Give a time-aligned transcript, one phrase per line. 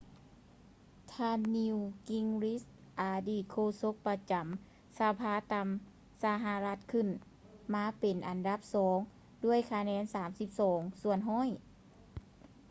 [1.13, 1.77] ທ່ານ ນີວ
[2.09, 4.41] ກິງຣິດ newt gingrich ອະດີດໂຄສົກປະຈຳ
[4.99, 5.67] ສະພາຕ່ຳຂອງ
[6.23, 7.07] ສະຫະລັດຂຶ້ນ
[7.73, 8.97] ມາເປັນອັນດັບສອງ
[9.45, 10.03] ດ້ວຍຄະແນນ
[10.53, 11.49] 32 ສ່ວນຮ້ອຍ